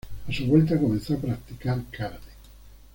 [0.27, 2.31] A su vuelta comenzó a practicar Karate.